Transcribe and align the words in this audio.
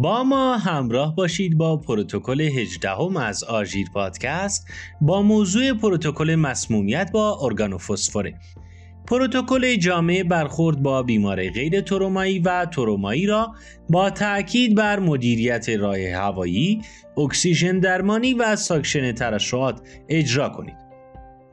با 0.00 0.24
ما 0.24 0.56
همراه 0.56 1.14
باشید 1.14 1.58
با 1.58 1.76
پروتکل 1.76 2.40
18 2.40 2.90
هم 2.90 3.16
از 3.16 3.44
آژیر 3.44 3.86
پادکست 3.94 4.66
با 5.00 5.22
موضوع 5.22 5.72
پروتکل 5.72 6.34
مسمومیت 6.34 7.10
با 7.12 7.38
ارگانوفسفره 7.42 8.34
پروتکل 9.06 9.76
جامع 9.76 10.22
برخورد 10.22 10.82
با 10.82 11.02
بیماری 11.02 11.50
غیر 11.50 11.80
ترومایی 11.80 12.38
و 12.38 12.64
ترومایی 12.64 13.26
را 13.26 13.54
با 13.88 14.10
تاکید 14.10 14.74
بر 14.74 14.98
مدیریت 14.98 15.68
راه 15.68 15.98
هوایی، 15.98 16.82
اکسیژن 17.16 17.78
درمانی 17.78 18.34
و 18.34 18.56
ساکشن 18.56 19.12
ترشحات 19.12 19.80
اجرا 20.08 20.48
کنید. 20.48 20.87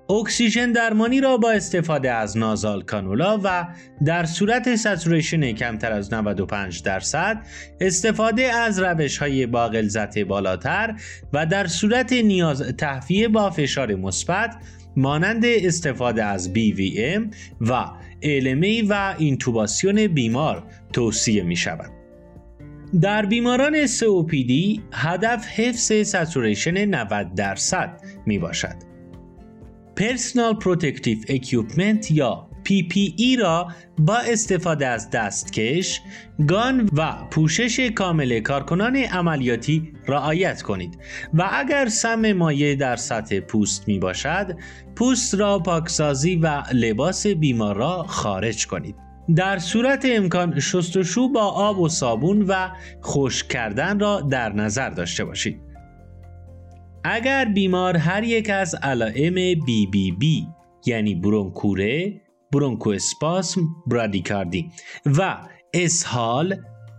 اکسیژن 0.09 0.71
درمانی 0.71 1.21
را 1.21 1.37
با 1.37 1.51
استفاده 1.51 2.11
از 2.11 2.37
nasal 2.37 2.81
cannula 2.81 3.39
و 3.43 3.67
در 4.05 4.25
صورت 4.25 4.75
ساتوریشن 4.75 5.51
کمتر 5.51 5.91
از 5.91 6.13
95 6.13 6.83
درصد 6.83 7.45
استفاده 7.81 8.43
از 8.43 8.79
روش 8.79 9.17
های 9.17 9.45
با 9.45 9.67
غلظت 9.67 10.19
بالاتر 10.19 10.95
و 11.33 11.45
در 11.45 11.67
صورت 11.67 12.13
نیاز 12.13 12.61
تهویه 12.77 13.27
با 13.27 13.49
فشار 13.49 13.95
مثبت 13.95 14.55
مانند 14.95 15.45
استفاده 15.45 16.23
از 16.23 16.53
BVM 16.53 17.35
و 17.61 17.85
LMA 18.21 18.85
و 18.89 19.15
اینتوباسیون 19.17 20.07
بیمار 20.07 20.63
توصیه 20.93 21.43
می 21.43 21.55
شود. 21.55 21.91
در 23.01 23.25
بیماران 23.25 23.87
COPD 23.87 24.79
هدف 24.93 25.47
حفظ 25.47 26.07
ساتوریشن 26.07 26.85
90 26.85 27.33
درصد 27.35 28.01
می 28.25 28.39
باشد. 28.39 28.94
personal 29.95 30.53
protective 30.53 31.17
equipment 31.29 32.11
یا 32.11 32.47
PPE 32.65 33.39
را 33.39 33.67
با 33.99 34.17
استفاده 34.17 34.87
از 34.87 35.09
دستکش، 35.09 36.01
گان 36.47 36.89
و 36.93 37.13
پوشش 37.31 37.79
کامل 37.79 38.39
کارکنان 38.39 38.95
عملیاتی 38.95 39.93
رعایت 40.07 40.61
کنید. 40.61 40.99
و 41.33 41.49
اگر 41.53 41.87
سم 41.87 42.33
مایع 42.33 42.75
در 42.75 42.95
سطح 42.95 43.39
پوست 43.39 43.87
می 43.87 43.99
باشد 43.99 44.57
پوست 44.95 45.35
را 45.35 45.59
پاکسازی 45.59 46.35
و 46.35 46.63
لباس 46.73 47.27
بیمار 47.27 47.75
را 47.75 48.03
خارج 48.03 48.67
کنید. 48.67 48.95
در 49.35 49.59
صورت 49.59 50.05
امکان 50.09 50.59
شستشو 50.59 51.29
با 51.29 51.41
آب 51.41 51.79
و 51.79 51.89
صابون 51.89 52.41
و 52.41 52.69
خشک 53.03 53.47
کردن 53.47 53.99
را 53.99 54.21
در 54.21 54.53
نظر 54.53 54.89
داشته 54.89 55.25
باشید. 55.25 55.64
اگر 57.07 57.45
بیمار 57.45 57.97
هر 57.97 58.23
یک 58.23 58.49
از 58.49 58.75
علائم 58.75 59.35
بی 59.65 59.87
بی 59.91 60.11
بی 60.11 60.47
یعنی 60.85 61.15
برونکوره، 61.15 62.21
برونکو 62.53 62.89
اسپاسم، 62.89 63.61
برادیکاردی 63.87 64.71
و 65.05 65.37
اسهال، 65.73 66.55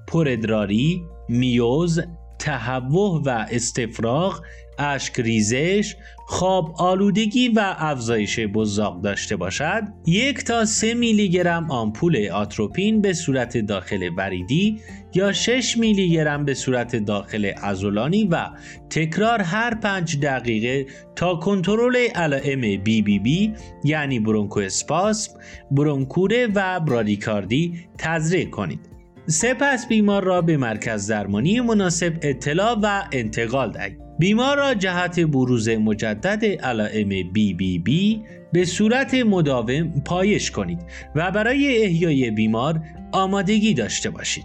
پردراری، 0.08 1.02
میوز، 1.28 2.00
تهوع 2.38 3.22
و 3.24 3.46
استفراغ 3.50 4.42
اشک 4.78 5.20
ریزش، 5.20 5.96
خواب 6.26 6.74
آلودگی 6.78 7.48
و 7.48 7.74
افزایش 7.78 8.40
بزاق 8.40 9.00
داشته 9.00 9.36
باشد 9.36 9.82
یک 10.06 10.44
تا 10.44 10.64
سه 10.64 10.94
میلی 10.94 11.28
گرم 11.28 11.70
آمپول 11.70 12.28
آتروپین 12.28 13.00
به 13.00 13.12
صورت 13.12 13.58
داخل 13.58 14.10
وریدی 14.16 14.80
یا 15.14 15.32
6 15.32 15.78
میلی 15.78 16.10
گرم 16.10 16.44
به 16.44 16.54
صورت 16.54 16.96
داخل 16.96 17.52
ازولانی 17.62 18.24
و 18.24 18.48
تکرار 18.90 19.42
هر 19.42 19.74
پنج 19.74 20.20
دقیقه 20.20 20.86
تا 21.16 21.34
کنترل 21.34 21.96
علائم 22.14 22.60
بی 22.60 23.02
بی 23.02 23.18
بی 23.18 23.52
یعنی 23.84 24.20
برونکو 24.20 24.60
اسپاسم، 24.60 25.32
برونکوره 25.70 26.46
و 26.54 26.80
برادیکاردی 26.80 27.80
تزریق 27.98 28.50
کنید. 28.50 28.95
سپس 29.28 29.88
بیمار 29.88 30.24
را 30.24 30.42
به 30.42 30.56
مرکز 30.56 31.10
درمانی 31.10 31.60
مناسب 31.60 32.12
اطلاع 32.22 32.78
و 32.82 33.02
انتقال 33.12 33.70
دهید. 33.70 33.98
بیمار 34.18 34.56
را 34.56 34.74
جهت 34.74 35.20
بروز 35.20 35.68
مجدد 35.68 36.44
علائم 36.44 37.08
بی 37.32 37.54
بی 37.54 37.78
بی 37.78 38.22
به 38.52 38.64
صورت 38.64 39.14
مداوم 39.14 40.02
پایش 40.04 40.50
کنید 40.50 40.78
و 41.14 41.30
برای 41.30 41.82
احیای 41.82 42.30
بیمار 42.30 42.80
آمادگی 43.12 43.74
داشته 43.74 44.10
باشید. 44.10 44.44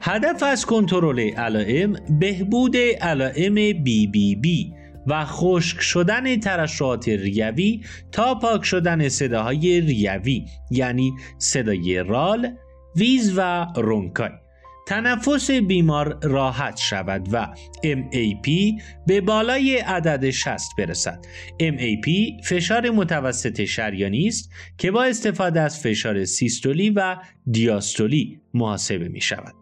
هدف 0.00 0.42
از 0.42 0.66
کنترل 0.66 1.20
علائم 1.20 1.96
بهبود 2.20 2.76
علائم 3.00 3.54
بی 3.54 4.06
بی 4.06 4.36
بی 4.36 4.72
و 5.06 5.24
خشک 5.24 5.80
شدن 5.80 6.40
ترشحات 6.40 7.08
ریوی 7.08 7.80
تا 8.12 8.34
پاک 8.34 8.64
شدن 8.64 9.08
صداهای 9.08 9.80
ریوی 9.80 10.44
یعنی 10.70 11.12
صدای 11.38 12.02
رال، 12.02 12.56
ویز 12.96 13.32
و 13.36 13.66
رونکای 13.76 14.30
تنفس 14.90 15.50
بیمار 15.50 16.18
راحت 16.22 16.76
شود 16.76 17.28
و 17.32 17.46
MAP 17.84 18.48
به 19.06 19.20
بالای 19.20 19.76
عدد 19.76 20.30
60 20.30 20.70
برسد. 20.78 21.24
MAP 21.62 22.10
فشار 22.44 22.90
متوسط 22.90 23.64
شریانی 23.64 24.26
است 24.26 24.50
که 24.78 24.90
با 24.90 25.04
استفاده 25.04 25.60
از 25.60 25.80
فشار 25.80 26.24
سیستولی 26.24 26.90
و 26.90 27.16
دیاستولی 27.50 28.40
محاسبه 28.54 29.08
می 29.08 29.20
شود. 29.20 29.54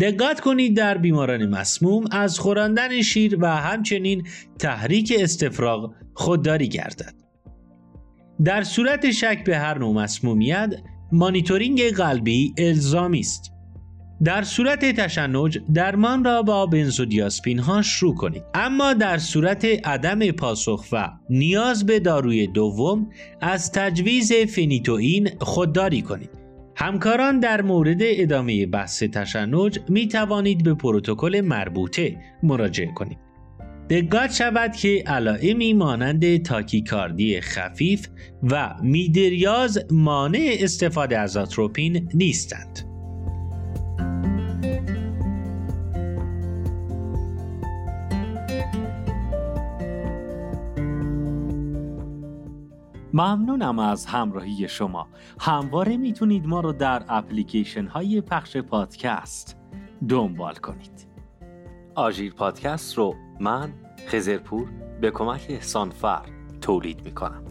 دقت 0.00 0.40
کنید 0.40 0.76
در 0.76 0.98
بیماران 0.98 1.46
مسموم 1.46 2.04
از 2.10 2.38
خوراندن 2.38 3.02
شیر 3.02 3.38
و 3.40 3.56
همچنین 3.56 4.26
تحریک 4.58 5.14
استفراغ 5.18 5.94
خودداری 6.14 6.68
گردد. 6.68 7.14
در 8.44 8.62
صورت 8.62 9.10
شک 9.10 9.44
به 9.44 9.58
هر 9.58 9.78
نوع 9.78 9.94
مسمومیت 9.94 10.74
مانیتورینگ 11.12 11.82
قلبی 11.82 12.54
الزامی 12.58 13.20
است. 13.20 13.52
در 14.24 14.42
صورت 14.42 14.84
تشنج 14.84 15.58
درمان 15.74 16.24
را 16.24 16.42
با 16.42 16.66
بنزودیاسپین 16.66 17.58
ها 17.58 17.82
شروع 17.82 18.14
کنید. 18.14 18.42
اما 18.54 18.92
در 18.92 19.18
صورت 19.18 19.64
عدم 19.64 20.30
پاسخ 20.30 20.84
و 20.92 21.10
نیاز 21.30 21.86
به 21.86 22.00
داروی 22.00 22.46
دوم 22.46 23.10
از 23.40 23.72
تجویز 23.72 24.32
فینیتوئین 24.32 25.30
خودداری 25.40 26.02
کنید. 26.02 26.30
همکاران 26.76 27.40
در 27.40 27.62
مورد 27.62 27.98
ادامه 28.00 28.66
بحث 28.66 29.02
تشنج 29.02 29.78
می 29.88 30.08
توانید 30.08 30.64
به 30.64 30.74
پروتکل 30.74 31.40
مربوطه 31.40 32.16
مراجعه 32.42 32.92
کنید. 32.94 33.27
دقت 33.90 34.32
شود 34.32 34.72
که 34.72 35.04
علائمی 35.06 35.72
مانند 35.72 36.42
تاکیکاردی 36.42 37.40
خفیف 37.40 38.08
و 38.42 38.74
میدریاز 38.82 39.78
مانع 39.90 40.56
استفاده 40.60 41.18
از 41.18 41.36
آتروپین 41.36 42.08
نیستند. 42.14 42.80
ممنونم 53.12 53.78
از 53.78 54.06
همراهی 54.06 54.68
شما 54.68 55.08
همواره 55.40 55.96
می‌تونید 55.96 56.46
ما 56.46 56.60
رو 56.60 56.72
در 56.72 57.02
اپلیکیشن 57.08 57.86
های 57.86 58.20
پخش 58.20 58.56
پادکست 58.56 59.56
دنبال 60.08 60.54
کنید 60.54 61.07
آژیر 61.98 62.34
پادکست 62.34 62.98
رو 62.98 63.14
من 63.40 63.72
خزرپور 64.06 64.68
به 65.00 65.10
کمک 65.10 65.46
احسانفر 65.48 66.22
تولید 66.60 67.04
می‌کنم. 67.04 67.44